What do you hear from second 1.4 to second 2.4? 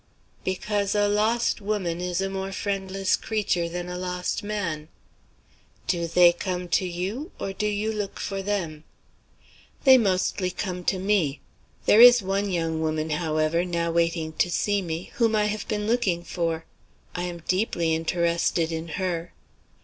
woman is a